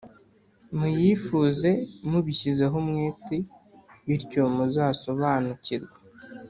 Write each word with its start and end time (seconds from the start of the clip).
muyifuze 0.77 1.69
mubishyizeho 2.09 2.75
umwete, 2.81 3.35
bityo 4.05 4.41
muzasobanukirwe. 4.55 5.95